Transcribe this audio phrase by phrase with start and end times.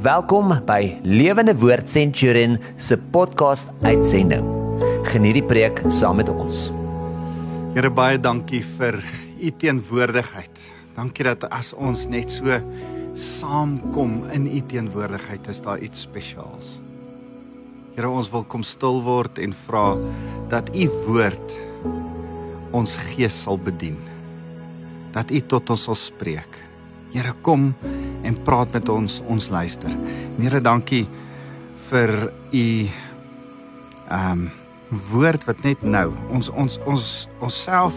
[0.00, 4.46] Welkom by Lewende Woord Centurion se podcast uitsending.
[5.04, 6.70] Geniet die preek saam met ons.
[7.74, 8.96] Here baie dankie vir
[9.36, 10.62] u teenwoordigheid.
[10.96, 12.56] Dankie dat as ons net so
[13.12, 16.78] saamkom in u teenwoordigheid is daar iets spesiaals.
[17.92, 19.98] Here ons wil kom stil word en vra
[20.48, 21.58] dat u woord
[22.72, 24.00] ons gees sal bedien.
[25.12, 26.56] Dat u tot ons sal spreek.
[27.12, 27.74] Here kom
[28.30, 29.90] en praat met ons, ons luister.
[30.38, 31.04] Here, dankie
[31.90, 32.16] vir
[32.54, 32.66] u
[34.10, 34.48] ehm um,
[34.90, 37.02] woord wat net nou ons ons ons
[37.38, 37.94] onsself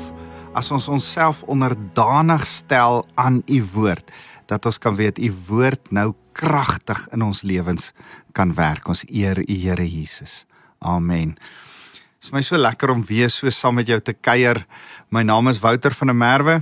[0.53, 4.11] as ons onsself onderdanig stel aan u woord
[4.45, 7.91] dat ons kan weet u woord nou kragtig in ons lewens
[8.37, 8.85] kan werk.
[8.87, 10.45] Ons eer u Here Jesus.
[10.79, 11.33] Amen.
[11.33, 14.61] Dit is my so lekker om weer so saam met jou te kuier.
[15.09, 16.61] My naam is Wouter van der Merwe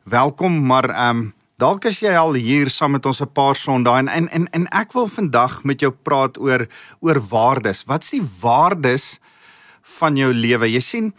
[0.05, 3.99] Welkom, maar ehm um, Dalk is jy al hier saam met ons 'n paar Sondae
[3.99, 6.69] en, en en en ek wil vandag met jou praat oor
[7.01, 7.83] oor waardes.
[7.85, 9.19] Wat's die waardes
[9.99, 10.71] van jou lewe?
[10.71, 11.15] Jy sien,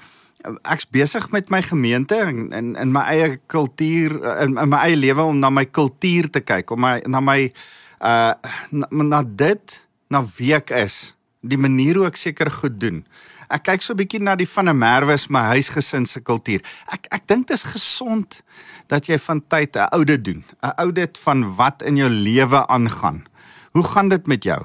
[0.64, 4.96] ek's besig met my gemeente en in in my eie kultuur in, in my eie
[4.96, 7.52] lewe om na my kultuur te kyk, om my na my
[8.00, 8.34] uh
[8.72, 13.04] na, na dit na wie ek is, die manier hoe ek seker goed doen.
[13.50, 16.62] Ek kyk so 'n bietjie na die van 'n Merwes my huisgesin se kultuur.
[16.94, 18.42] Ek ek dink dit is gesond
[18.90, 23.26] dat jy van tyd 'n audit doen, 'n audit van wat in jou lewe aangaan.
[23.72, 24.62] Hoe gaan dit met jou?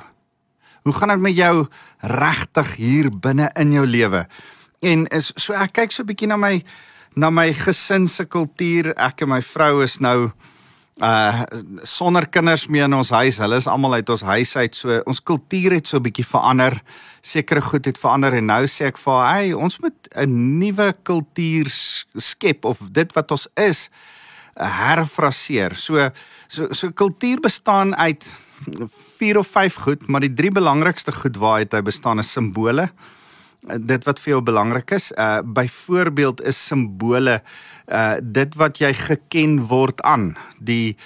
[0.82, 1.66] Hoe gaan dit met jou
[2.00, 4.26] regtig hier binne in jou lewe?
[4.80, 6.64] En is so ek kyk so 'n bietjie na my
[7.14, 8.94] na my gesin se kultuur.
[8.96, 10.32] Ek en my vrou is nou
[11.02, 11.42] uh
[11.82, 13.38] sonder kinders meer in ons huis.
[13.42, 14.74] Hulle is almal uit ons huis uit.
[14.74, 16.82] So ons kultuur het so 'n bietjie verander.
[17.22, 20.94] Sekere goed het verander en nou sê ek vir haar, "Hey, ons moet 'n nuwe
[21.02, 21.66] kultuur
[22.16, 23.90] skep of dit wat ons is
[24.54, 25.74] herfraseer.
[25.74, 26.10] So
[26.48, 28.24] so so kultuur bestaan uit
[29.18, 32.88] vier of vyf goed, maar die drie belangrikste goed waaruit hy bestaan is simbole.
[33.64, 37.40] Dit wat vir jou belangrik is, uh byvoorbeeld is simbole
[37.88, 40.96] uh dit wat jy geken word aan, die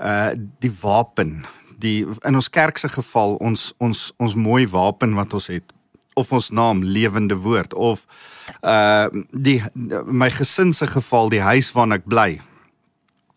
[0.00, 0.32] uh
[0.64, 1.44] die wapen,
[1.78, 5.72] die in ons kerk se geval ons ons ons mooi wapen wat ons het
[6.16, 8.06] of ons naam lewende woord of
[8.64, 9.60] uh die
[10.06, 12.30] my gesin se geval die huis waarin ek bly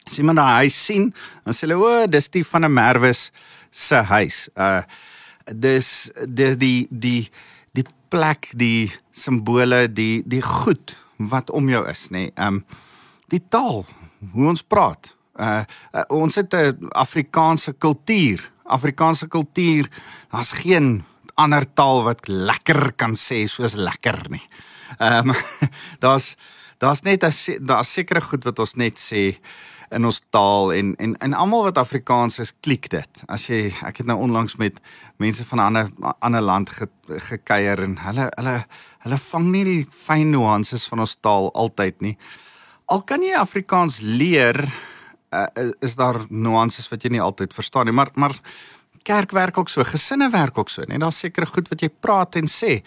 [0.09, 1.12] as iemand daai huis sien,
[1.45, 3.29] dan sê hulle o, dis die van 'n Merwes
[3.72, 4.50] se huis.
[4.57, 4.81] Uh
[5.50, 7.29] dis die die die die
[8.09, 12.29] plek, die simbole, die die goed wat om jou is, nê.
[12.29, 12.33] Nee.
[12.37, 12.63] Um
[13.29, 13.85] die taal,
[14.33, 15.11] hoe ons praat.
[15.39, 18.51] Uh, uh ons het 'n Afrikaanse kultuur.
[18.63, 19.89] Afrikaanse kultuur,
[20.31, 21.03] daar's geen
[21.35, 24.43] ander taal wat lekker kan sê soos lekker nie.
[24.99, 25.35] Ehm um,
[26.03, 26.35] daar's
[26.77, 27.21] daar's net
[27.59, 29.37] daar's sekere goed wat ons net sê
[29.89, 33.23] in ons taal en en en almal wat Afrikaans is klik dit.
[33.27, 34.79] As jy ek het nou onlangs met
[35.19, 38.66] mense van 'n ander ander land ge, gekuier en hulle hulle
[39.03, 42.18] hulle vang nie die fyn nuances van ons taal altyd nie.
[42.85, 44.57] Al kan jy Afrikaans leer,
[45.31, 45.46] uh,
[45.80, 48.35] is daar nuances wat jy nie altyd verstaan nie, maar maar
[49.03, 52.36] kerk werk ook so, gesinne werk ook so, net daar's sekere goed wat jy praat
[52.36, 52.81] en sê.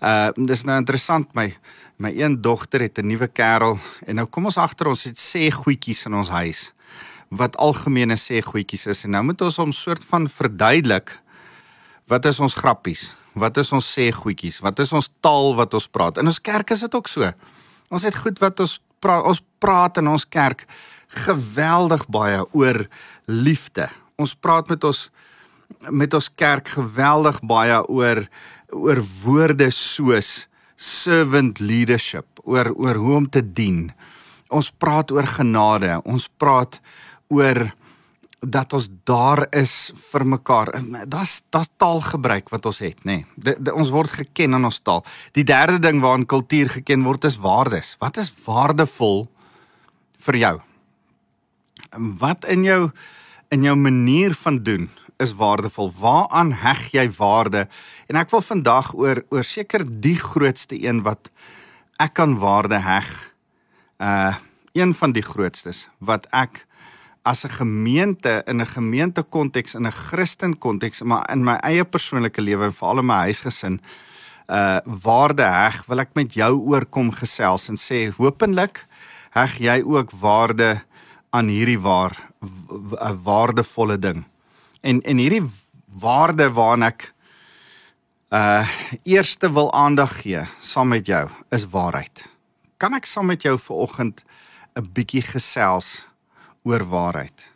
[0.00, 1.52] Uh dis nou interessant my
[1.98, 5.50] my een dogter het 'n nuwe kerel en nou kom ons agter ons het sê
[5.50, 6.72] goedjies in ons huis
[7.28, 11.18] wat algemene sê goedjies is en nou moet ons hom soort van verduidelik
[12.08, 13.12] wat is ons grappies?
[13.38, 14.58] Wat is ons sê goedjies?
[14.64, 16.18] Wat is ons taal wat ons praat?
[16.18, 17.28] In ons kerk is dit ook so.
[17.92, 20.66] Ons het goed wat ons praat ons praat in ons kerk
[21.26, 22.84] geweldig baie oor
[23.30, 23.88] liefde.
[24.18, 25.08] Ons praat met ons
[25.92, 28.24] met ons kerk geweldig baie oor
[28.72, 33.88] oor woorde soos servant leadership, oor oor hoe om te dien.
[34.48, 36.78] Ons praat oor genade, ons praat
[37.28, 37.68] oor
[38.40, 40.70] dat ons daar is vir mekaar.
[41.10, 43.24] Das das taalgebruik wat ons het, nê.
[43.34, 43.56] Nee.
[43.74, 45.04] Ons word geken in ons taal.
[45.34, 47.96] Die derde ding waaraan kultuur geken word is waardes.
[47.98, 49.26] Wat is waardevol
[50.28, 50.54] vir jou?
[52.20, 52.90] Wat in jou
[53.50, 55.90] in jou manier van doen is waardevol.
[55.98, 57.66] Waaraan heg jy waarde?
[58.06, 61.32] En ek wil vandag oor oor seker die grootste een wat
[61.98, 63.08] ek kan waarde heg.
[63.98, 64.36] Uh
[64.78, 66.68] een van die grootstes wat ek
[67.28, 71.84] as 'n gemeente in 'n gemeente konteks in 'n Christen konteks maar in my eie
[71.84, 73.80] persoonlike lewe en veral in my huisgesin
[74.48, 78.86] uh waarde heg, wil ek met jou oorkom gesels en sê hopelik
[79.36, 80.80] heg jy ook waarde
[81.30, 84.24] aan hierdie waar 'n waardevolle ding.
[84.80, 85.44] En en hierdie
[86.00, 87.12] waarde waaraan ek
[88.32, 88.68] uh
[89.04, 92.30] eerste wil aandag gee saam met jou is waarheid.
[92.76, 94.24] Kan ek saam met jou vanoggend
[94.76, 96.07] 'n bietjie gesels
[96.66, 97.46] oor waarheid?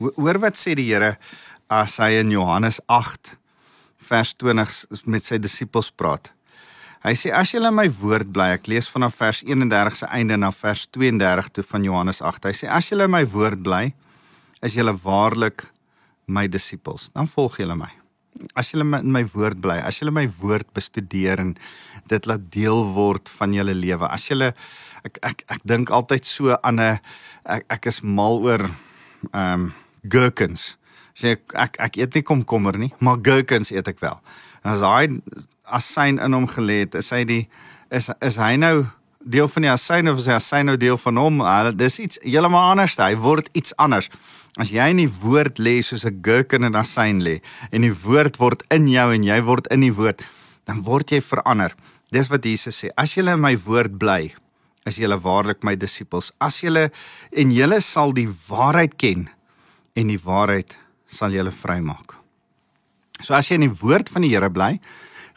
[0.00, 1.16] Hoor wat sê die Here
[1.70, 3.36] as hy in Johannes 8
[4.10, 6.32] vers 20 met sy disippels praat.
[7.00, 10.50] Hy sê as julle my woord bly, ek lees vanaf vers 31 se einde na
[10.52, 12.50] vers 32 toe van Johannes 8.
[12.50, 13.86] Hy sê as julle my woord bly,
[14.60, 15.64] is julle waarlik
[16.28, 17.08] my disippels.
[17.14, 17.99] Dan volg julle my.
[18.54, 21.56] As julle in my woord bly, as julle my woord bestudeer en
[22.10, 24.06] dit laat deel word van julle lewe.
[24.08, 24.52] As julle
[25.04, 26.98] ek ek ek dink altyd so aan 'n
[27.44, 28.70] ek ek is mal oor
[29.32, 29.72] ehm um,
[30.02, 30.76] gherkins.
[31.14, 34.20] Sê ek, ek ek eet nie komkommer nie, maar gherkins eet ek wel.
[34.64, 35.20] En as daai
[35.64, 37.44] asyn in hom gelê het, is hy die
[37.90, 38.86] is is hy nou
[39.20, 41.40] deel van die asyn of is hy asyn nou deel van hom?
[41.44, 42.96] Uh, dis iets heeltemal anders.
[42.96, 44.10] Hy word iets anders.
[44.58, 47.40] As jy in die woord lê soos 'n gurk in asyn lê
[47.70, 50.24] en die woord word in jou en jy word in die woord,
[50.66, 51.74] dan word jy verander.
[52.10, 52.90] Dis wat Jesus sê.
[52.96, 54.34] As julle in my woord bly,
[54.86, 56.32] is julle waarlik my disippels.
[56.40, 56.90] As julle
[57.32, 59.28] en julle sal die waarheid ken
[59.96, 60.76] en die waarheid
[61.06, 62.16] sal julle vrymaak.
[63.20, 64.80] So as jy in die woord van die Here bly,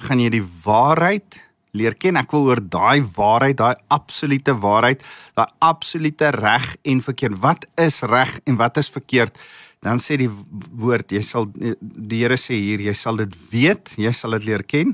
[0.07, 1.41] gaan jy die waarheid
[1.73, 2.17] leer ken.
[2.21, 5.03] Ek wil oor daai waarheid, daai absolute waarheid,
[5.37, 7.39] daai absolute reg en verkeerd.
[7.41, 9.37] Wat is reg en wat is verkeerd?
[9.83, 14.13] Dan sê die woord, jy sal die Here sê hier, jy sal dit weet, jy
[14.15, 14.93] sal dit leer ken.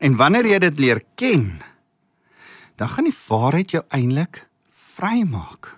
[0.00, 1.60] En wanneer jy dit leer ken,
[2.80, 4.42] dan gaan die waarheid jou eintlik
[4.72, 5.76] vrymaak.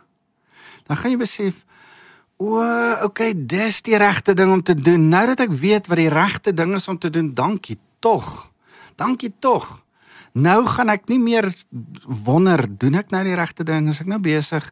[0.86, 1.64] Dan gaan jy besef
[2.42, 2.58] O,
[3.06, 5.04] okay, dis die regte ding om te doen.
[5.12, 8.48] Nou dat ek weet wat die regte ding is om te doen, dankie tog.
[8.98, 9.68] Dankie tog.
[10.32, 11.44] Nou gaan ek nie meer
[12.24, 13.90] wonder, doen ek nou die regte ding?
[13.92, 14.64] As ek nou besig,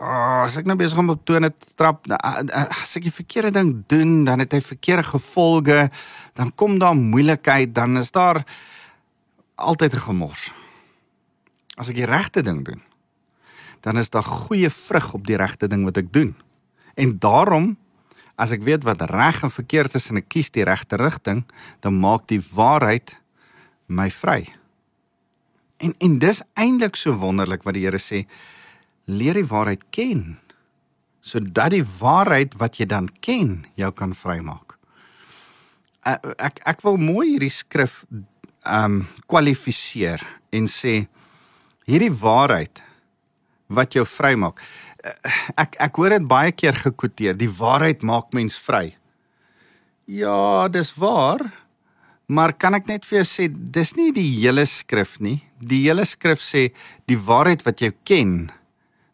[0.00, 3.70] oh, as ek nou besig om op tone te trap, as ek die verkeerde ding
[3.86, 5.78] doen, dan het hy verkeerde gevolge,
[6.34, 8.42] dan kom daar moeilikheid, dan is daar
[9.54, 10.50] altyd 'n gemors.
[11.78, 12.82] As ek die regte ding doen,
[13.80, 16.34] dan is daar goeie vrug op die regte ding wat ek doen.
[16.96, 17.76] En daarom
[18.36, 21.44] as ek weet wat reg en verkeerd is en ek kies die regte rigting,
[21.80, 23.20] dan maak die waarheid
[23.86, 24.52] my vry.
[25.82, 28.24] En en dis eintlik so wonderlik wat die Here sê,
[29.04, 30.38] leer die waarheid ken
[31.26, 34.76] sodat die waarheid wat jy dan ken jou kan vrymaak.
[36.06, 38.04] Ek ek wil mooi hierdie skrif
[38.66, 40.22] ehm um, kwalifiseer
[40.54, 41.08] en sê
[41.86, 42.82] hierdie waarheid
[43.66, 44.62] wat jou vrymaak
[45.56, 48.96] ek ek hoor dit baie keer gekwoteer, die waarheid maak mens vry.
[50.06, 51.42] Ja, dis waar.
[52.26, 55.38] Maar kan ek net vir jou sê, dis nie die hele skrif nie.
[55.62, 56.68] Die hele skrif sê
[57.06, 58.48] die waarheid wat jy ken,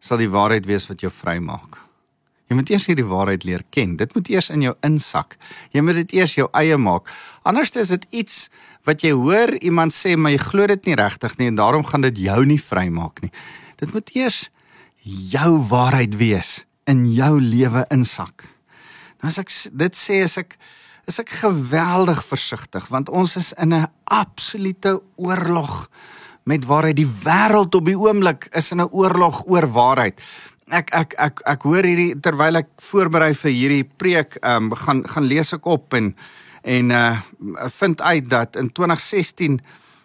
[0.00, 1.76] sal die waarheid wees wat jou vrymaak.
[2.49, 3.94] Jy moet eers hierdie waarheid leer ken.
[4.00, 5.38] Dit moet eers in jou insak.
[5.73, 7.09] Jy moet dit eers jou eie maak.
[7.49, 8.43] Anders is dit iets
[8.88, 12.05] wat jy hoor iemand sê, maar jy glo dit nie regtig nie en daarom gaan
[12.05, 13.32] dit jou nie vrymaak nie.
[13.81, 14.43] Dit moet eers
[15.05, 18.44] jou waarheid wees in jou lewe insak.
[19.23, 19.53] Nou as ek
[19.85, 20.56] dit sê as ek
[21.06, 25.88] is ek geweldig versigtig want ons is in 'n absolute oorlog
[26.44, 26.96] met waarheid.
[26.96, 30.20] Die wêreld op die oomblik is in 'n oorlog oor waarheid.
[30.67, 35.08] Ek ek ek ek hoor hierdie terwyl ek voorberei vir hierdie preek, ehm um, gaan
[35.08, 36.17] gaan lees ek op en
[36.62, 37.20] en uh
[37.81, 39.60] vind uit dat in 2016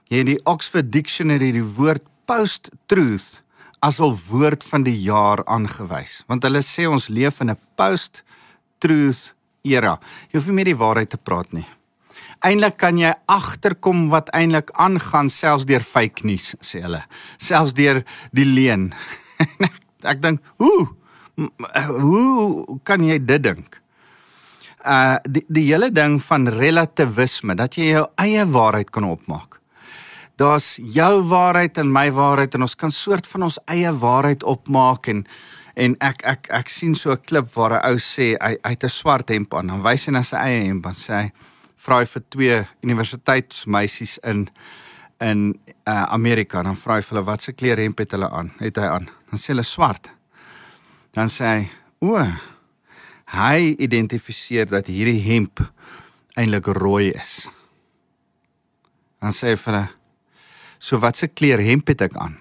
[0.10, 3.44] jy in die Oxford Dictionary die woord post truth
[3.80, 8.24] as 'n woord van die jaar aangewys want hulle sê ons leef in 'n post
[8.80, 9.34] truth
[9.76, 9.98] era.
[10.32, 11.66] Jy hoef nie meer die waarheid te praat nie.
[12.46, 17.04] Eintlik kan jy agterkom wat eintlik aangaan selfs deur fake news sê hulle.
[17.42, 18.92] Selfs deur die leuen
[20.12, 20.88] ek dink hoe
[21.38, 23.78] hoe kan jy dit dink?
[24.82, 29.60] Uh die die hele ding van relativisme dat jy jou eie waarheid kan opmaak.
[30.38, 35.10] Daar's jou waarheid en my waarheid en ons kan soort van ons eie waarheid opmaak
[35.10, 35.24] en
[35.78, 38.84] en ek ek ek sien so 'n klip waar 'n ou sê hy hy het
[38.84, 39.68] 'n swart hemp aan.
[39.68, 41.32] Dan wys hy na sy eie hemp en sê hy
[41.78, 44.50] vra hy vir twee universiteitsmeisies in
[45.20, 46.64] in uh, Amerika.
[46.64, 48.52] Dan vra hy vir hulle wat se kleur hemp het hulle aan?
[48.60, 49.10] Het hy aan.
[49.30, 50.10] Dan sê hulle swart.
[51.14, 51.70] Dan sê hy
[52.02, 52.18] o
[53.26, 55.60] hy identifiseer dat hierdie hemp
[56.36, 57.48] eintlik rooi is.
[59.22, 59.88] Dan sê hy vir hulle
[60.80, 62.38] So wat se kleur hemp het ek aan?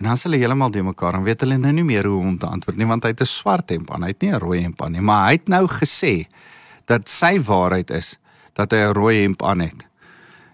[0.00, 2.38] En dan sal hulle heeltemal de mekaar en weet hulle nou nie meer hoe om
[2.40, 4.62] te antwoord nie want hy het 'n swart hemp aan, hy het nie 'n rooi
[4.62, 6.26] hemp aan nie, maar hy het nou gesê
[6.86, 8.18] dat sy waarheid is
[8.54, 9.86] dat hy 'n rooi hemp aan het.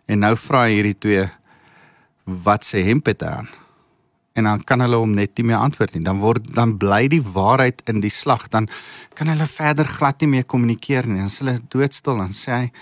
[0.07, 1.31] En nou vra hierdie twee
[2.25, 3.49] wat sê Hempete aan?
[4.37, 6.05] En dan kan hulle hom net nie meer antwoord nie.
[6.05, 8.49] Dan word dan bly die waarheid in die slag.
[8.53, 8.69] Dan
[9.15, 11.17] kan hulle verder glad nie meer kommunikeer nie.
[11.17, 12.73] Dan is hulle doodstil en sê hy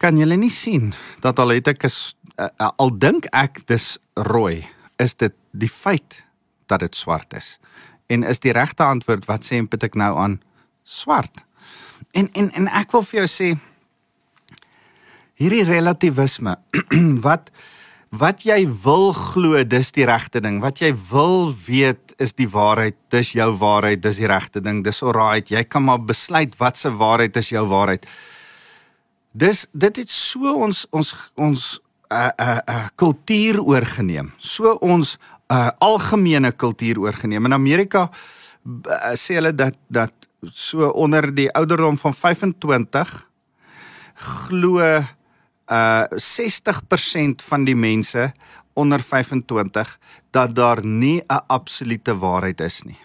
[0.00, 2.14] kan julle nie sien dat al het ek is,
[2.56, 4.62] al dink ek dis rooi,
[5.00, 6.22] is dit die feit
[6.70, 7.56] dat dit swart is.
[8.10, 10.40] En is die regte antwoord wat sê Hempete ek nou aan
[10.84, 11.44] swart?
[12.12, 13.50] En en en ek wil vir jou sê
[15.40, 16.56] hierdie relativisme
[17.26, 17.52] wat
[18.10, 22.96] wat jy wil glo dis die regte ding wat jy wil weet is die waarheid
[23.14, 26.90] dis jou waarheid dis die regte ding dis alright jy kan maar besluit wat se
[26.90, 28.08] waarheid is jou waarheid
[29.32, 31.68] dis dit het so ons ons ons
[32.10, 35.18] uh, uh, uh, kultuur oorgeneem so ons
[35.52, 40.12] uh, algemene kultuur oorgeneem in Amerika uh, sê hulle dat dat
[40.52, 43.26] so onder die ouderdom van 25
[44.14, 45.04] glo uh
[45.70, 48.32] 60% van die mense
[48.72, 49.98] onder 25
[50.30, 52.98] dat daar nie 'n absolute waarheid is nie.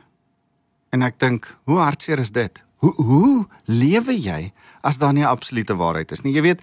[0.89, 2.63] En ek dink, hoe hartseer is dit?
[2.75, 6.33] Hoe hoe lewe jy as daar nie 'n absolute waarheid is nie?
[6.33, 6.61] Jy weet,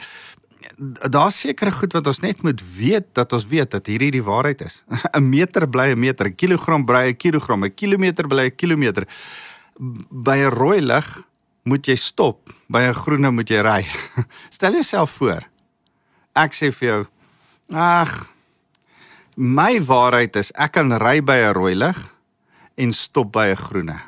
[1.10, 4.60] daar's sekere goed wat ons net moet weet dat ons weet dat hierdie die waarheid
[4.60, 4.82] is.
[5.16, 9.06] 'n Meter bly 'n meter, 'n kilogram bly 'n kilogram, 'n kilometer bly 'n kilometer.
[10.10, 11.22] By 'n rooi lig
[11.64, 13.86] moet jy stop, by 'n groene moet jy ry.
[14.56, 15.50] Stel jouself voor
[16.32, 17.00] ek sê vir jou
[17.76, 18.12] ag
[19.36, 21.98] my waarheid is ek kan ry by 'n rooi lig
[22.76, 23.98] en stop by 'n groene.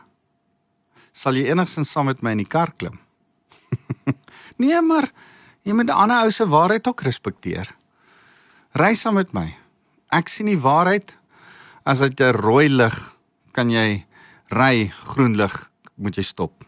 [1.12, 2.98] Sal jy enigsins saam met my in die kar klim?
[4.60, 5.10] nee, maar
[5.64, 7.74] jy moet 'n ander ou se waarheid ook respekteer.
[8.72, 9.56] Ry saam met my.
[10.10, 11.16] Ek sien die waarheid
[11.84, 13.16] as dit 'n rooi lig
[13.52, 14.04] kan jy
[14.48, 16.64] ry, groen lig moet jy stop.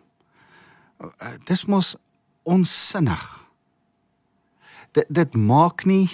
[1.45, 1.97] Dis mos
[2.43, 3.47] onsinnig
[4.97, 6.09] dit dit maak nie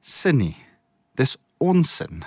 [0.00, 0.56] sin nie.
[1.18, 2.24] Dis onsin.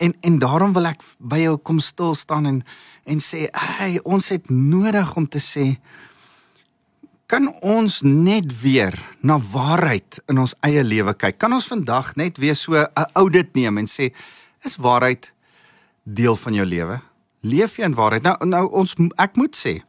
[0.00, 2.62] En en daarom wil ek by jou kom stil staan en
[3.04, 5.80] en sê, "Hey, ons het nodig om te sê
[7.30, 11.38] kan ons net weer na waarheid in ons eie lewe kyk.
[11.38, 14.10] Kan ons vandag net weer so 'n audit neem en sê,
[14.64, 15.32] is waarheid
[16.04, 17.00] deel van jou lewe?
[17.42, 18.22] Leef jy in waarheid?
[18.22, 19.82] Nou nou ons ek moet sê,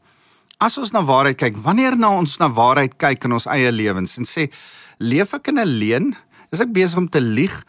[0.59, 4.17] as ons na waarheid kyk, wanneer na ons na waarheid kyk in ons eie lewens
[4.17, 4.51] en sê
[4.99, 6.15] leef ek in 'n leuen?
[6.51, 7.63] Is ek besig om te lieg?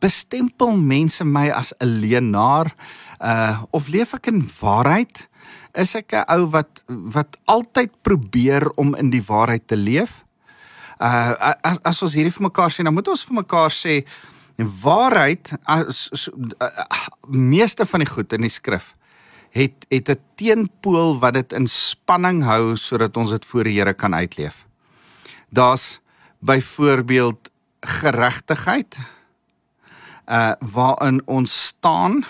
[0.00, 2.74] Bestempel mense my as 'n leienaar?
[3.20, 5.28] Uh of leef ek in waarheid?
[5.74, 10.24] Is ek 'n ou wat wat altyd probeer om in die waarheid te leef?
[11.00, 14.04] Uh as as ons hierdie vir mekaar sê, dan moet ons vir mekaar sê
[14.56, 16.30] waarheid as so,
[16.62, 16.86] uh,
[17.26, 18.94] meeste van die goed in die skrif
[19.54, 23.94] het het 'n teenpool wat dit in spanning hou sodat ons dit voor die Here
[23.94, 24.66] kan uitleef.
[25.50, 26.00] Daar's
[26.38, 27.50] byvoorbeeld
[27.80, 28.98] geregtigheid
[30.26, 32.24] uh waarin ons staan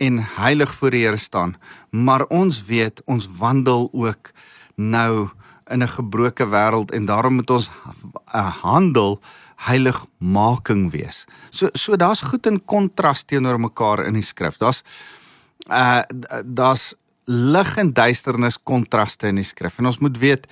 [0.00, 1.56] en heilig voor die Here staan
[1.90, 4.30] maar ons weet ons wandel ook
[4.74, 5.28] nou
[5.66, 9.20] in 'n gebroke wêreld en daarom moet ons 'n uh, handel
[9.56, 11.26] heiligmaking wees.
[11.50, 14.56] So so daar's goed in kontras teenoor mekaar in die skrif.
[14.56, 14.82] Daar's
[15.68, 16.02] uh
[16.44, 19.78] daar's lig en duisternis kontraste in die skrif.
[19.78, 20.46] En ons moet weet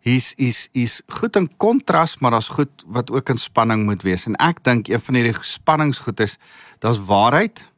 [0.00, 4.26] hier's is is goed in kontras, maar daar's goed wat ook in spanning moet wees.
[4.26, 6.38] En ek dink een van hierdie spanningsgoed is
[6.78, 7.69] daar's waarheid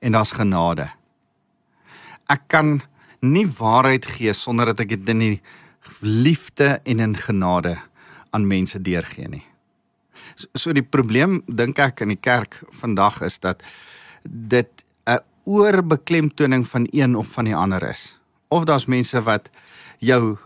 [0.00, 0.88] en daar's genade.
[2.30, 2.80] Ek kan
[3.20, 5.40] nie waarheid gee sonder dat ek dit in die
[6.00, 7.76] liefde en in genade
[8.30, 9.44] aan mense deurgee nie.
[10.54, 13.62] So, die probleem dink ek in die kerk vandag is dat
[14.24, 18.18] dit 'n oorbeklemtoning van een of van die ander is.
[18.48, 19.50] Of daar's mense wat
[19.98, 20.38] jou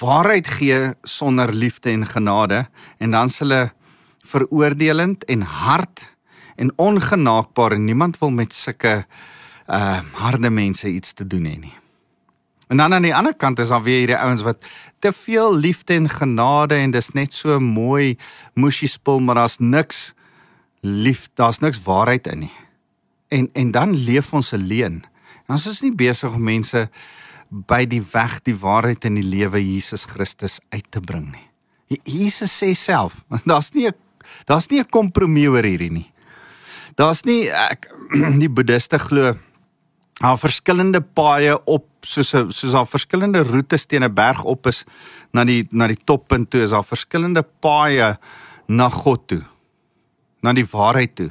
[0.00, 3.72] waarheid gee sonder liefde en genade en dan s hulle
[4.20, 6.15] veroordelend en hard
[6.56, 9.04] en ongenaakbaar en niemand wil met sulke
[9.66, 11.74] uh harde mense iets te doen hê nie.
[12.68, 14.64] En dan aan die ander kant is daar weer hierdie ouens wat
[14.98, 18.16] te veel liefde en genade en dis net so mooi
[18.54, 20.14] mushy spul maar daar's niks
[20.80, 22.54] lief, daar's niks waarheid in nie.
[23.28, 25.04] En en dan leef ons alleen.
[25.46, 26.88] Ons is nie besig om mense
[27.48, 31.46] by die weg, die waarheid en die lewe Jesus Christus uit te bring nie.
[32.02, 33.94] Jesus sê self, daar's nie 'n
[34.46, 36.10] daar's nie 'n kompromie oor hierdie nie.
[36.96, 37.90] Daar's nie ek
[38.42, 39.34] die boeddiste glo
[40.16, 44.84] daar verskillende paaie op soos soos daar verskillende roetes teen 'n berg op is
[45.32, 48.16] na die na die toppunt toe is daar verskillende paaie
[48.68, 49.42] na God toe.
[50.42, 51.30] Na die waarheid toe.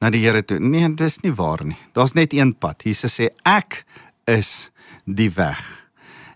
[0.00, 0.58] Na die Here toe.
[0.58, 1.76] Nee, dit is nie waar nie.
[1.92, 2.82] Daar's net een pad.
[2.82, 3.84] Jesus sê ek
[4.26, 4.70] is
[5.04, 5.88] die weg,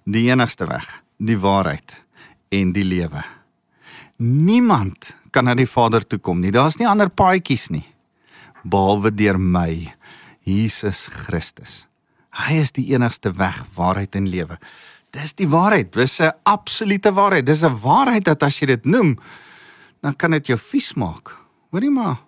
[0.04, 2.04] die enigste weg, die waarheid
[2.48, 3.24] en die lewe.
[4.16, 6.50] Niemand kan na die Vader toe kom nie.
[6.50, 7.84] Daar's nie ander paadjies nie
[8.62, 9.94] behalwe deur my,
[10.42, 11.86] Jesus Christus.
[12.30, 14.58] Hy is die enigste weg, waarheid en lewe.
[15.10, 15.92] Dis die waarheid.
[15.92, 17.46] Dis 'n absolute waarheid.
[17.46, 19.18] Dis 'n waarheid dat as jy dit noem,
[20.00, 21.36] dan kan dit jou vies maak.
[21.70, 22.18] Hoorie maar.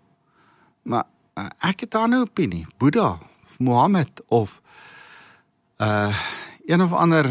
[0.83, 1.05] Maar
[1.37, 2.67] uh, ek het 'n ander opinie.
[2.79, 4.61] Boeddha of Mohammed of
[5.79, 6.15] uh
[6.67, 7.27] een of ander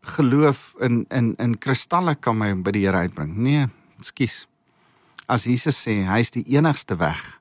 [0.00, 3.36] geloof in in in kristalle kan my by die Here uitbring.
[3.36, 4.48] Nee, ekskuus.
[5.26, 7.39] As Jesus sê hy is die enigste weg,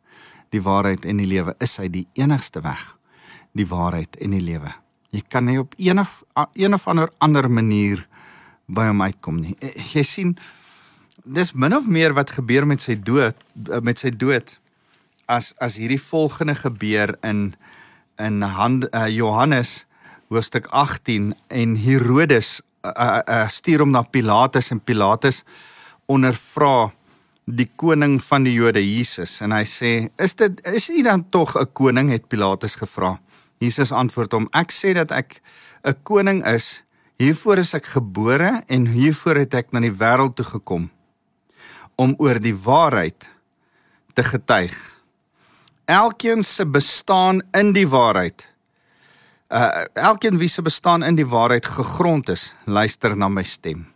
[0.54, 2.96] die waarheid en die lewe, is hy die enigste weg,
[3.58, 4.74] die waarheid en die lewe.
[5.14, 8.06] Jy kan nie op of een of ander ander manier
[8.68, 9.56] by hom uitkom nie.
[9.62, 10.38] Eh, jy sien
[11.26, 13.36] dis min of meer wat gebeur met sy dood
[13.70, 14.58] eh, met sy dood
[15.30, 17.56] as as hierdie volgende gebeur in
[18.20, 19.86] in hand, uh, Johannes
[20.28, 25.44] hoofstuk 18 en Herodes uh, uh, stuur hom na Pilatus en Pilatus
[26.12, 26.92] ondervra
[27.50, 29.92] die koning van die Jode Jesus en hy sê
[30.22, 32.10] is dit is u dan tog 'n koning?
[32.12, 33.20] het Pilatus gevra.
[33.60, 35.42] Jesus antwoord hom ek sê dat ek
[35.84, 36.84] 'n koning is.
[37.18, 40.90] Hiervoor is ek gebore en hiervoor het ek na die wêreld toe gekom
[41.96, 43.28] om oor die waarheid
[44.14, 44.76] te getuig.
[45.86, 48.50] Elkeen se bestaan in die waarheid
[49.50, 53.88] Uh elkeen wie se bestaan in die waarheid gegrond is, luister na my stem.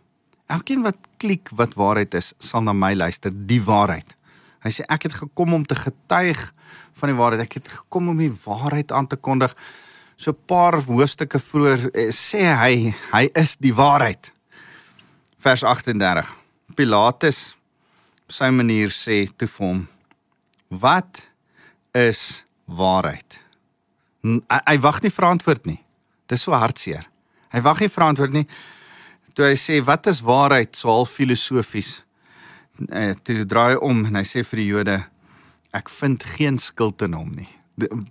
[0.46, 4.14] Elkeen wat klik wat waarheid is, sal na my luister, die waarheid.
[4.64, 6.40] Hy sê ek het gekom om te getuig
[7.00, 7.44] van die waarheid.
[7.46, 9.54] Ek het gekom om die waarheid aan te kondig.
[10.16, 14.32] So 'n paar hoofstukke vroeër eh, sê hy hy is die waarheid.
[15.38, 16.36] Vers 38.
[16.74, 17.56] Pilatus
[18.24, 19.88] op sy manier sê toe vir hom:
[20.68, 21.22] "Wat
[21.92, 23.40] is waarheid?"
[24.22, 25.80] hy, hy wag nie vir antwoord nie.
[26.26, 27.08] Dis so hartseer.
[27.52, 28.46] Hy wag nie vir antwoord nie.
[29.34, 32.02] Toe hy sê wat is waarheid so half filosofies.
[32.90, 34.98] Eh toe draai om en hy sê vir die Jode
[35.74, 37.50] ek vind geen skuld in hom nie.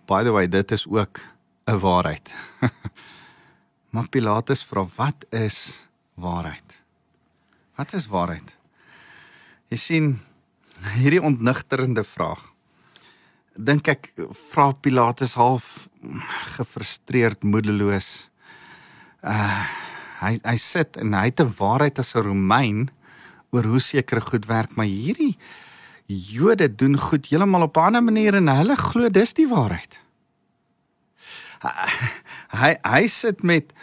[0.08, 1.22] By the way, dit is ook
[1.68, 2.34] 'n waarheid.
[3.94, 6.76] maar Pilatus vra wat is waarheid?
[7.76, 8.58] Wat is waarheid?
[9.70, 10.20] Jy sien
[11.00, 12.54] hierdie ontnigterende vraag
[13.56, 14.12] dink ek
[14.50, 15.88] vra Pilatus half
[16.58, 18.30] gefrustreerd, moedeloos.
[19.22, 19.64] Uh
[20.24, 22.90] hy hy sit en hy het 'n waarheid as 'n Romein
[23.52, 25.38] oor hoe sekere goed werk, maar hierdie
[26.08, 30.00] Jode doen goed heeltemal op 'n ander manier en hulle glo dis die waarheid.
[32.50, 33.74] Hy hy sit met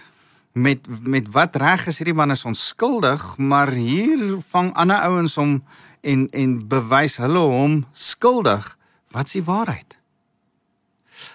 [0.52, 5.64] met met wat reg is hierdie man is onskuldig, maar hier vang ander ouens hom
[6.00, 8.76] en en bewys hulle hom skuldig.
[9.10, 9.98] Wat is die waarheid?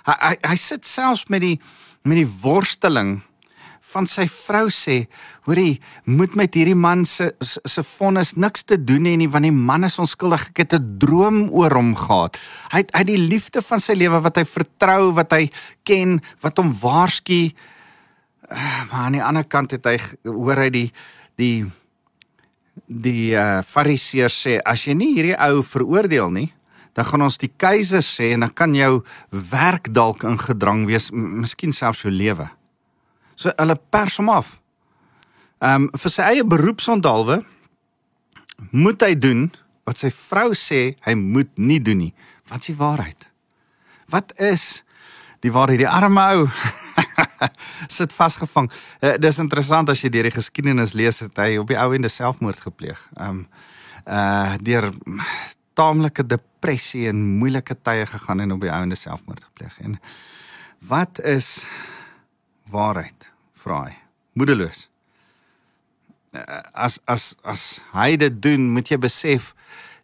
[0.05, 1.59] Hy hy, hy sit selfs met die
[2.03, 3.21] met die worsteling
[3.91, 5.05] van sy vrou sê,
[5.45, 5.77] hoorie,
[6.09, 9.85] moet met hierdie man se se vonnis niks te doen hê nie want die man
[9.85, 10.49] is onskuldig.
[10.49, 12.37] Ek het 'n droom oor hom gehad.
[12.71, 15.51] Hy het uit die liefde van sy lewe wat hy vertrou, wat hy
[15.83, 17.53] ken, wat hom waarsku.
[18.49, 20.91] Ah, maar aan die ander kant het hy hoor hy die
[21.37, 21.65] die
[22.87, 26.53] die uh, fariseërs sê as jy nie hierdie ou veroordeel nie,
[26.93, 31.73] dan gaan ons die keiser sê en dan kan jou werk dalk ingedrang wees, miskien
[31.73, 32.49] selfs jou lewe.
[33.35, 34.55] So hulle pers hom af.
[35.63, 37.41] Ehm um, vir sy eie beroepsondalwe
[38.71, 39.47] moet hy doen
[39.85, 42.13] wat sy vrou sê hy moet nie doen nie.
[42.49, 43.27] Wat is die waarheid?
[44.11, 44.83] Wat is
[45.45, 45.81] die waarheid?
[45.83, 46.47] Die arme ou
[47.97, 48.69] sit vasgevang.
[49.01, 52.11] Uh, dis interessant as jy deur die geskiedenis lees dat hy op die ou ende
[52.11, 53.01] selfmoord gepleeg.
[53.17, 53.47] Ehm um,
[54.05, 54.91] uh deur
[55.73, 59.79] taamlike depressie en moeilike tye gegaan en op die ouende selfmoord gepleeg.
[59.81, 59.97] En
[60.87, 61.65] wat is
[62.71, 63.31] waarheid?
[63.53, 63.93] Vra hy.
[64.35, 64.87] Moedeloos.
[66.73, 69.53] As as as hy dit doen, moet jy besef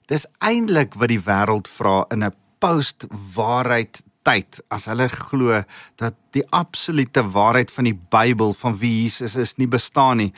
[0.08, 5.63] dis eintlik wat die wêreld vra in 'n post-waarheid tyd as hulle glo
[5.97, 10.34] dat die absolute waarheid van die Bybel van wie Jesus is nie bestaan nie.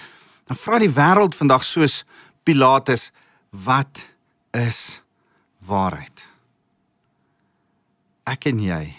[0.47, 2.03] Dan vra die wêreld vandag soos
[2.43, 3.12] Pilatus,
[3.51, 4.01] wat
[4.51, 5.01] is
[5.67, 6.27] waarheid.
[8.27, 8.95] Ek en jy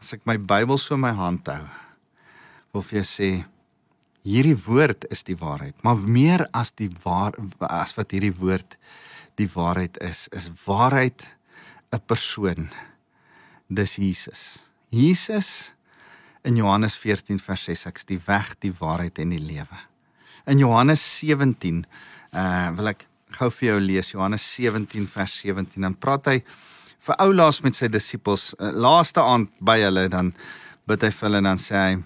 [0.00, 1.64] as ek my Bybel so in my hand hou,
[2.76, 3.30] wil vir jou sê
[4.26, 7.36] hierdie woord is die waarheid, maar meer as die waar
[7.70, 8.76] as wat hierdie woord
[9.40, 11.24] die waarheid is, is waarheid
[11.92, 12.70] 'n persoon.
[13.68, 14.58] Dis Jesus.
[14.90, 15.72] Jesus
[16.44, 19.78] in Johannes 14 vers 6 ek's die weg, die waarheid en die lewe.
[20.46, 21.86] In Johannes 17
[22.32, 23.06] uh eh, wil ek
[23.38, 26.42] gou vir jou lees Johannes 17 vers 17 dan praat hy
[27.06, 30.32] vir oulaas met sy disippels uh, laaste aand by hulle dan
[30.86, 31.96] bid hy vir hulle en dan sê hy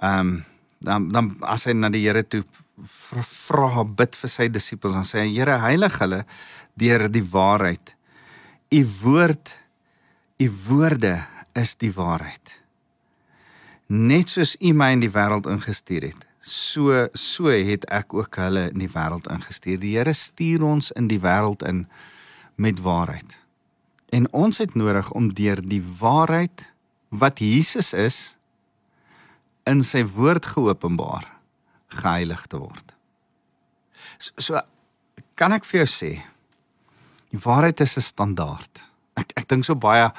[0.00, 0.44] ehm um,
[0.78, 2.44] dan dan as hy na die Here toe
[2.84, 6.24] vra bid vir sy disippels dan sê hy Here heilig hulle
[6.76, 7.94] deur die waarheid.
[8.74, 9.54] U woord,
[10.42, 11.14] u woorde
[11.56, 12.52] is die waarheid.
[13.86, 18.68] Net soos u my in die wêreld ingestuur het, so so het ek ook hulle
[18.74, 19.80] in die wêreld ingestuur.
[19.80, 21.86] Die Here stuur ons in die wêreld in
[22.56, 23.36] met waarheid.
[24.12, 26.68] En ons het nodig om deur die waarheid
[27.08, 28.35] wat Jesus is
[29.66, 31.26] in sy woord geopenbaar
[31.88, 32.94] geheilig te word.
[34.18, 34.60] So, so
[35.36, 36.12] kan ek vir jou sê
[37.32, 38.82] die waarheid is 'n standaard.
[39.16, 40.10] Ek ek dink so baie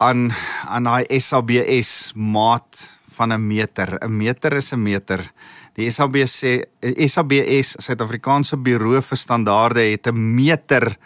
[0.00, 0.32] aan
[0.66, 2.78] aan daai SABS maat
[3.16, 3.98] van 'n meter.
[4.02, 5.32] 'n Meter is 'n meter.
[5.74, 10.96] Die SABS sê SABS Suid-Afrikaanse Buro vir Standaarde het 'n meter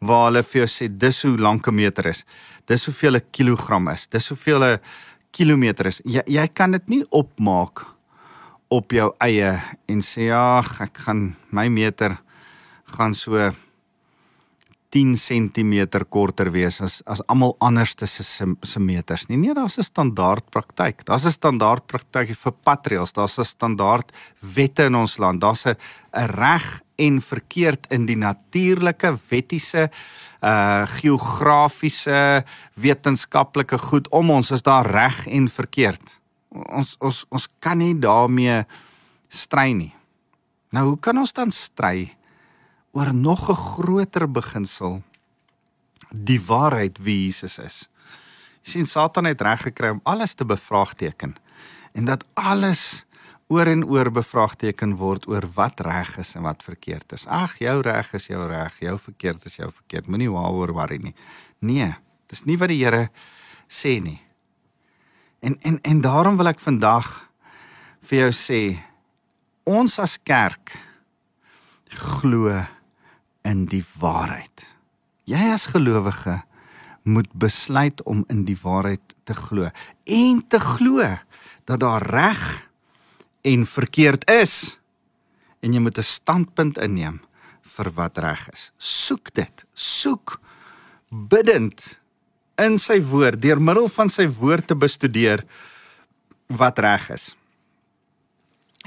[0.00, 2.24] waar hulle vir jou sê dis hoe lank 'n meter is.
[2.66, 4.06] Dis hoeveel 'n kilogram is.
[4.08, 4.78] Dis hoeveel 'n
[5.36, 6.00] kilometer is.
[6.04, 7.84] Jy jy kan dit nie opmaak
[8.72, 9.52] op jou eie
[9.88, 12.16] en sê ag ek gaan my meter
[12.96, 13.52] gaan so
[14.96, 19.36] 10 cm korter wees as as almal anderste se se meters nie.
[19.36, 21.04] Nee, daar's 'n standaard praktyk.
[21.04, 23.12] Daar's 'n standaard praktyk vir patreels.
[23.12, 24.12] Daar's 'n standaard
[24.54, 25.40] wette in ons land.
[25.40, 25.76] Daar's 'n
[26.14, 29.90] 'n reg en verkeerd in die natuurlike wettiese
[30.44, 36.20] uh geografiese wetenskaplike goed om ons is daar reg en verkeerd.
[36.50, 38.64] Ons ons ons kan nie daarmee
[39.28, 39.94] stry nie.
[40.70, 42.16] Nou hoe kan ons dan stry
[42.92, 45.02] oor nog 'n groter beginsel
[46.10, 47.88] die waarheid wie Jesus is.
[48.62, 51.36] Jy sien Satan het reg gekry om alles te bevraagteken
[51.92, 53.05] en dat alles
[53.52, 57.26] oor en oor bevraagteken word oor wat reg is en wat verkeerd is.
[57.30, 60.08] Ag, jou reg is jou reg, jou verkeerd is jou verkeerd.
[60.10, 61.14] Moenie waaroor worry nie.
[61.62, 61.92] Nee,
[62.30, 63.08] dis nie wat die Here
[63.68, 64.18] sê nie.
[65.40, 67.06] En en en daarom wil ek vandag
[68.08, 68.60] vir jou sê
[69.66, 70.74] ons as kerk
[71.96, 72.50] glo
[73.46, 74.66] in die waarheid.
[75.26, 76.40] Jy as gelowige
[77.06, 79.70] moet besluit om in die waarheid te glo
[80.04, 81.06] en te glo
[81.66, 82.42] dat daar reg
[83.46, 84.76] en verkeerd is
[85.62, 87.20] en jy moet 'n standpunt inneem
[87.62, 88.70] vir wat reg is.
[88.78, 89.64] Soek dit.
[89.74, 90.40] Soek
[91.10, 91.98] bidend
[92.58, 95.44] in sy woord deur middel van sy woord te bestudeer
[96.46, 97.36] wat reg is.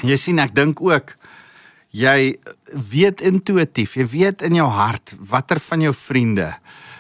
[0.04, 1.16] Jy sien ek dink ook
[1.92, 2.38] jy
[2.74, 6.54] weet intuïtief, jy weet in jou hart watter van jou vriende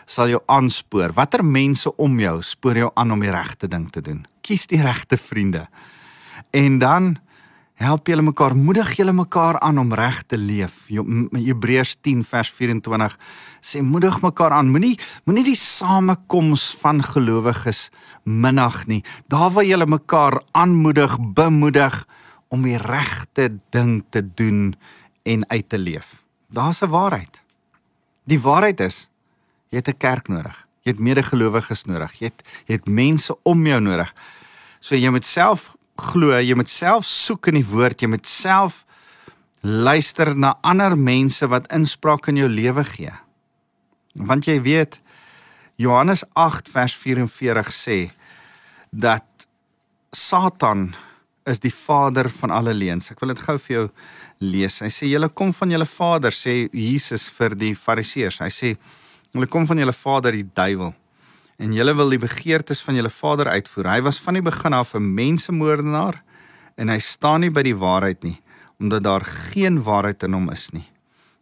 [0.09, 4.01] sal jou aanspoor, watter mense om jou spoor jou aan om die regte ding te
[4.01, 4.23] doen.
[4.41, 5.67] Kies die regte vriende.
[6.49, 7.19] En dan
[7.79, 10.89] help julle mekaar, moedig julle mekaar aan om reg te leef.
[10.89, 13.15] Hebreërs 10 vers 24
[13.63, 14.71] sê moedig mekaar aan.
[14.73, 17.87] Moenie moenie die samekoms van gelowiges
[18.23, 18.99] minag nie.
[19.31, 22.03] Daar waar julle mekaar aanmoedig, bemoedig
[22.51, 24.75] om die regte ding te doen
[25.23, 26.27] en uit te leef.
[26.51, 27.41] Daar's 'n waarheid.
[28.25, 29.07] Die waarheid is
[29.69, 30.67] jy het 'n kerk nodig.
[30.83, 32.19] Jy het medegelowiges nodig.
[32.19, 34.13] Jy het jy het mense om jou nodig.
[34.79, 38.83] So jy moet self glo, jy moet self soek in die woord, jy moet self
[39.61, 43.11] luister na ander mense wat inspraak in jou lewe gee.
[44.15, 44.99] Want jy weet
[45.79, 47.99] Johannes 8 vers 44 sê
[48.91, 49.25] dat
[50.15, 50.93] Satan
[51.49, 53.11] is die vader van alle leuns.
[53.11, 53.85] Ek wil dit gou vir jou
[54.39, 54.79] lees.
[54.83, 58.41] Hy sê julle kom van julle vader sê Jesus vir die fariseërs.
[58.43, 58.73] Hy sê
[59.33, 60.95] julle kom van julle vader die duiwel
[61.59, 63.91] en julle wil die begeertes van julle vader uitvoer.
[63.91, 66.23] Hy was van die begin af 'n mensemoordenaar
[66.77, 68.39] en hy staan nie by die waarheid nie
[68.79, 70.87] omdat daar geen waarheid in hom is nie.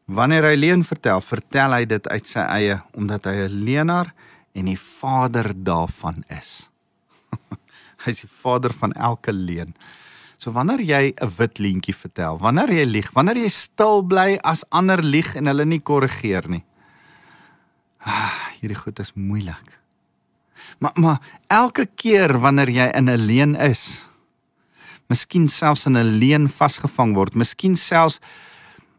[0.05, 4.13] Wanneer hy leuen vertel, vertel hy dit uit sy eie omdat hy 'n leenaar
[4.53, 6.69] en die vader daarvan is.
[8.03, 9.75] Hy is die vader van elke leuen.
[10.37, 14.65] So wanneer jy 'n wit leentjie vertel, wanneer jy lieg, wanneer jy stil bly as
[14.69, 16.63] ander lieg en hulle nie korrigeer nie.
[17.99, 19.77] Ah, hierdie goed is moeilik.
[20.77, 24.05] Maar maar elke keer wanneer jy in 'n leuen is,
[25.07, 28.19] miskien selfs in 'n leuen vasgevang word, miskien selfs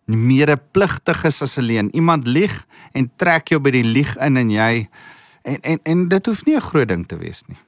[0.05, 1.95] meer pligtig is as 'n leuen.
[1.95, 4.89] Iemand lieg en trek jou by die lieg in en jy
[5.43, 7.59] en en en dit hoef nie 'n groot ding te wees nie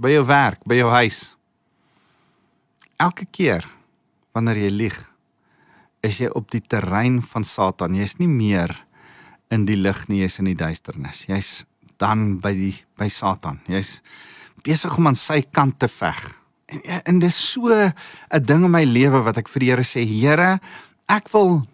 [0.00, 1.18] by jou werk, by jou huis.
[3.00, 3.66] Elke keer
[4.36, 4.98] wanneer jy lieg,
[6.06, 7.96] is jy op die terrein van Satan.
[7.98, 8.72] Jy's nie meer
[9.52, 11.26] in die lig nie, jy's in die duisternis.
[11.28, 11.66] Jy's
[12.00, 13.60] dan by die by Satan.
[13.68, 13.98] Jy's
[14.64, 16.20] besig om aan sy kant te veg.
[16.70, 20.04] En, en dis so 'n ding in my lewe wat ek vir die Here sê,
[20.06, 20.60] Here,
[21.08, 21.66] ek wil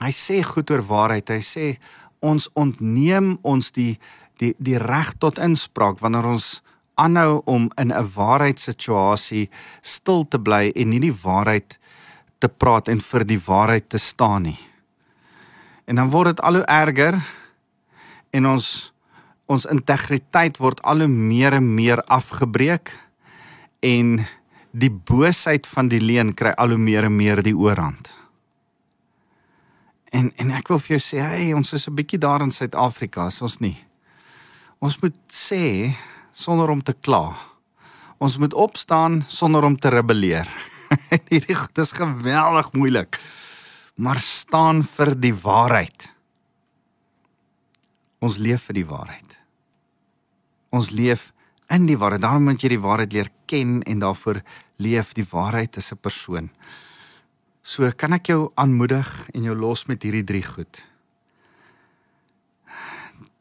[0.00, 1.28] hy sê goed oor waarheid.
[1.28, 1.78] Hy sê
[2.20, 3.98] ons ontneem ons die
[4.38, 6.62] die die reg tot inspraak wanneer ons
[6.94, 9.50] aanhou om in 'n waarheidssituasie
[9.82, 11.78] stil te bly en nie die waarheid
[12.38, 14.58] te praat en vir die waarheid te staan nie.
[15.88, 17.18] En dan word dit al hoe erger
[18.30, 18.92] en ons
[19.48, 22.92] ons integriteit word al hoe meer en meer afgebreek
[23.80, 24.18] en
[24.76, 28.10] die boosheid van die leuen kry al hoe meer en meer die oorhand.
[30.12, 33.26] En en ek wil vir jou sê, hey, ons is 'n bietjie daar in Suid-Afrika,
[33.26, 33.76] is ons nie.
[34.80, 35.94] Ons moet sê
[36.32, 37.36] sonder om te kla.
[38.18, 40.48] Ons moet opstaan sonder om te rebelleer.
[41.30, 43.20] Hierdie is geweldig moeilik.
[43.96, 46.08] Maar staan vir die waarheid.
[48.18, 49.38] Ons leef vir die waarheid
[50.74, 51.32] ons leef
[51.72, 52.22] in die waarheid.
[52.24, 54.42] Daarom moet jy die waarheid leer ken en daarvoor
[54.82, 55.14] leef.
[55.16, 56.50] Die waarheid is 'n persoon.
[57.62, 60.84] So kan ek jou aanmoedig en jou los met hierdie drie goed.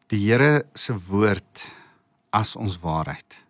[0.08, 1.76] Die Here se woord
[2.32, 3.47] as ons waarheid.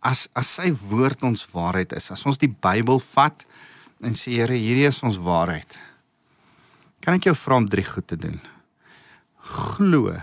[0.00, 3.44] As as sy woord ons waarheid is, as ons die Bybel vat
[4.00, 5.76] en sê Here, hierdie is ons waarheid.
[7.04, 8.40] Kan ek jou vra om drie goed te doen?
[9.40, 10.16] Glo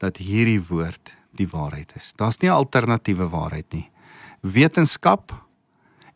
[0.00, 2.12] dat hierdie woord die waarheid is.
[2.16, 3.90] Daar's nie 'n alternatiewe waarheid nie.
[4.42, 5.32] Wetenskap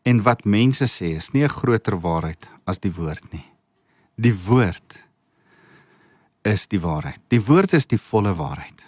[0.04, 3.44] en wat mense sê is nie 'n groter waarheid as die woord nie.
[4.16, 4.98] Die woord
[6.44, 7.20] is die waarheid.
[7.28, 8.87] Die woord is die volle waarheid.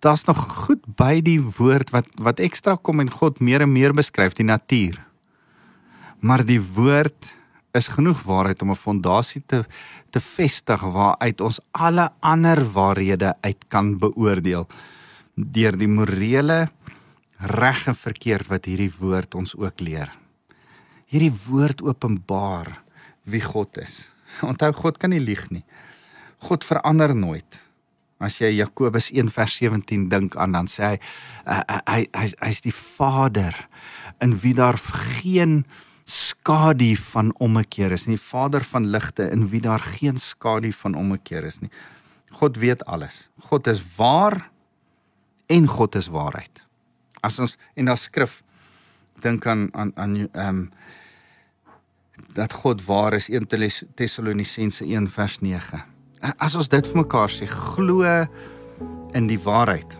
[0.00, 3.92] Daar's nog goed by die woord wat wat ekstra kom en God meer en meer
[3.92, 4.98] beskryf die natuur.
[6.20, 7.32] Maar die woord
[7.72, 9.64] is genoeg waarheid om 'n fondasie te
[10.10, 14.66] te vestig waaruit ons alle ander waarhede uit kan beoordeel
[15.34, 16.68] deur die morele
[17.38, 20.12] reg en verkeerd wat hierdie woord ons ook leer.
[21.06, 22.82] Hierdie woord openbaar
[23.22, 24.08] wie God is.
[24.42, 25.64] Onthou God kan nie lieg nie.
[26.38, 27.61] God verander nooit.
[28.22, 30.98] As jy Jakobus 1:17 dink aan dan sê hy
[31.90, 33.56] hy hy hy's die Vader
[34.22, 35.64] in wie daar geen
[36.04, 38.18] skadu van ommekeer is nie.
[38.18, 41.70] Vader van ligte in wie daar geen skadu van ommekeer is nie.
[42.30, 43.28] God weet alles.
[43.38, 44.50] God is waar
[45.46, 46.64] en God is waarheid.
[47.20, 48.42] As ons en daar skrif
[49.22, 50.70] dink aan aan aan ehm um,
[52.32, 53.46] dat God waar is 1
[53.94, 55.91] Tessalonisense 1 vers 9.
[56.38, 58.06] As ons dit vir mekaar sê, glo
[59.16, 59.98] in die waarheid.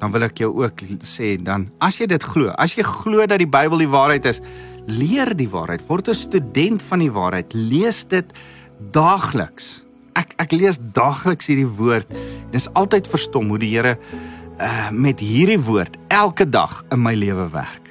[0.00, 3.40] Dan wil ek jou ook sê dan as jy dit glo, as jy glo dat
[3.40, 4.42] die Bybel die waarheid is,
[4.90, 8.26] leer die waarheid, word 'n student van die waarheid, lees dit
[8.92, 9.84] daagliks.
[10.14, 12.08] Ek ek lees daagliks hierdie woord.
[12.50, 13.96] Dit is altyd verstom hoe die Here
[14.60, 17.88] uh, met hierdie woord elke dag in my lewe werk.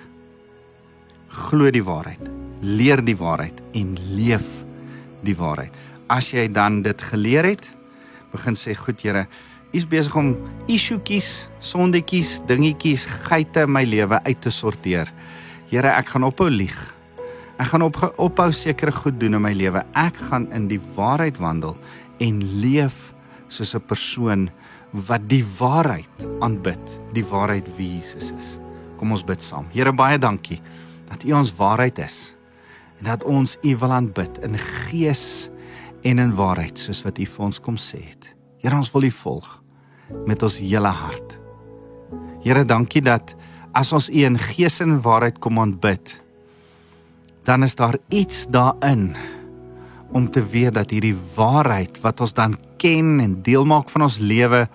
[1.28, 2.30] Glo die waarheid,
[2.62, 4.64] leer die waarheid en leef
[5.24, 5.74] die waarheid.
[6.10, 7.68] As jy dan dit geleer het,
[8.32, 9.28] begin sê goed Here,
[9.74, 10.36] U's besig om
[10.70, 15.10] isuetjies, sondetjies, dingetjies, geite in my lewe uit te sorteer.
[15.72, 16.78] Here, ek gaan ophou lieg.
[17.58, 19.82] Ek gaan op ophou sekere goed doen in my lewe.
[19.98, 21.74] Ek gaan in die waarheid wandel
[22.22, 23.16] en leef
[23.50, 24.52] soos 'n persoon
[24.94, 28.60] wat die waarheid aanbid, die waarheid wie Jesus is.
[28.98, 29.66] Kom ons bid saam.
[29.74, 30.62] Here baie dankie
[31.10, 32.34] dat U ons waarheid is
[33.00, 35.50] en dat ons U wil aanbid in gees
[36.04, 38.28] en in waarheid soos wat U vir ons kom sê het.
[38.64, 39.50] Here ons wil U volg
[40.28, 41.38] met ons hele hart.
[42.44, 43.34] Here dankie dat
[43.74, 46.12] as ons U in gees en waarheid kom aanbid,
[47.48, 49.14] dan is daar iets daarin
[50.14, 54.20] om te weet dat hierdie waarheid wat ons dan ken en deel maak van ons
[54.22, 54.68] lewe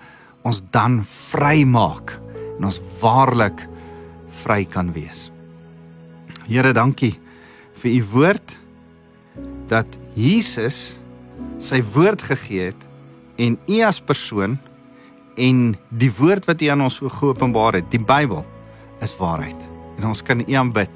[0.47, 2.15] ons dan vry maak
[2.57, 3.65] en ons waarlik
[4.43, 5.29] vry kan wees.
[6.49, 7.15] Here, dankie
[7.79, 8.55] vir u woord
[9.69, 10.99] dat Jesus
[11.59, 12.87] sy woord gegee het
[13.37, 14.57] en u as persoon
[15.39, 18.43] en die woord wat u aan ons geopenbaar het, die Bybel
[19.03, 19.59] is waarheid.
[19.97, 20.91] En ons kan u aanbid.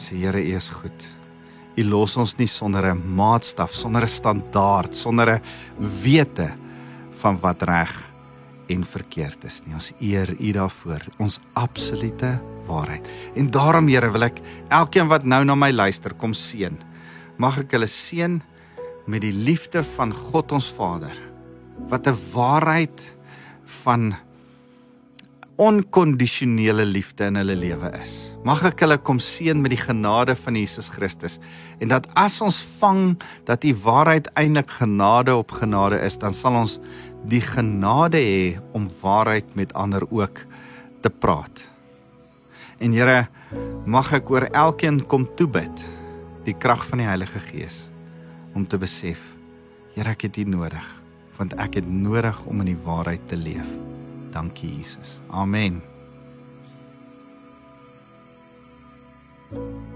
[0.00, 1.06] Sê Here, u is goed.
[1.76, 5.42] U los ons nie sonder 'n maatstaf, sonder 'n standaard, sonder 'n
[6.02, 6.52] wete
[7.10, 8.10] van wat reg
[8.70, 9.74] en verkeerd is nie.
[9.74, 13.08] Ons eer U daarvoor, ons absolute waarheid.
[13.34, 16.76] En daarom Here wil ek elkeen wat nou na my luister kom seën.
[17.38, 18.40] Mag ek hulle seën
[19.10, 21.16] met die liefde van God ons Vader
[21.90, 23.00] wat 'n waarheid
[23.82, 24.14] van
[25.56, 28.36] onkondisionele liefde in hulle lewe is.
[28.44, 31.38] Mag ek hulle kom seën met die genade van Jesus Christus
[31.80, 36.54] en dat as ons vang dat die waarheid eintlik genade op genade is, dan sal
[36.54, 36.78] ons
[37.28, 40.46] die genade hê om waarheid met ander ook
[41.02, 41.68] te praat.
[42.78, 43.28] En Here,
[43.84, 45.84] mag ek oor elkeen kom toebid
[46.44, 47.89] die krag van die Heilige Gees
[48.54, 49.20] om te besef,
[49.94, 50.86] Here, ek het U nodig,
[51.36, 53.66] want ek het nodig om in die waarheid te leef.
[54.30, 55.18] Dankie Jesus.
[55.28, 55.82] Amen.
[59.50, 59.89] thank you